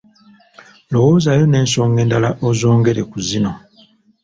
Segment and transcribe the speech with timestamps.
[0.91, 3.51] Lowoozaayo n'ensonga endala ozongere ku zino.